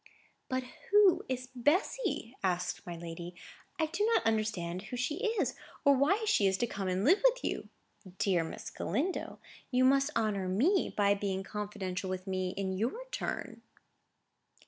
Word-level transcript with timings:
"But 0.49 0.63
who 0.89 1.23
is 1.29 1.49
Bessy?" 1.53 2.35
asked 2.43 2.87
my 2.87 2.97
lady. 2.97 3.35
"I 3.77 3.85
do 3.85 4.03
not 4.15 4.25
understand 4.25 4.81
who 4.89 4.97
she 4.97 5.17
is, 5.33 5.53
or 5.85 5.93
why 5.95 6.25
she 6.25 6.47
is 6.47 6.57
to 6.57 6.65
come 6.65 6.87
and 6.87 7.05
live 7.05 7.21
with 7.23 7.43
you. 7.43 7.69
Dear 8.17 8.43
Miss 8.43 8.71
Galindo, 8.71 9.37
you 9.69 9.85
must 9.85 10.09
honour 10.15 10.49
me 10.49 10.91
by 10.97 11.13
being 11.13 11.43
confidential 11.43 12.09
with 12.09 12.25
me 12.25 12.55
in 12.57 12.71
your 12.75 13.05
turn!" 13.11 13.61